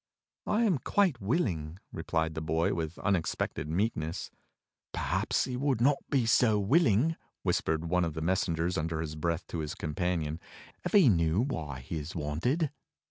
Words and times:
"I 0.47 0.63
am 0.63 0.79
quite 0.79 1.21
willing," 1.21 1.77
replied 1.91 2.33
the 2.33 2.41
boy 2.41 2.73
with 2.73 2.97
unexpected 2.97 3.69
meek 3.69 3.95
ness. 3.95 4.31
"Perhaps 4.93 5.45
he 5.45 5.55
would 5.55 5.79
not 5.79 5.99
be 6.09 6.25
so 6.25 6.59
willing," 6.59 7.17
whispered 7.43 7.85
one 7.85 8.03
of 8.03 8.15
the 8.15 8.21
messengers 8.21 8.79
under 8.79 8.99
his 9.01 9.15
breath 9.15 9.45
to 9.49 9.59
his 9.59 9.75
companion, 9.75 10.39
"if 10.83 10.93
he 10.93 11.07
knew 11.07 11.39
why 11.41 11.81
he 11.81 11.97
is 11.99 12.15
wanted." 12.15 12.71